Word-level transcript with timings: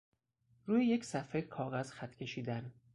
روی 0.65 0.85
یک 0.85 1.05
صفحه 1.05 1.41
کاغذ 1.41 1.91
خط 1.91 2.15
کشیدن 2.15 2.73